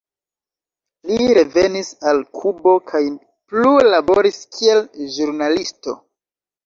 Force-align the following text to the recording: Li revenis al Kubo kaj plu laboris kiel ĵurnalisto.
Li 1.17 1.27
revenis 1.39 1.91
al 2.11 2.23
Kubo 2.39 2.73
kaj 2.93 3.03
plu 3.53 3.75
laboris 3.91 4.41
kiel 4.57 4.83
ĵurnalisto. 5.19 5.97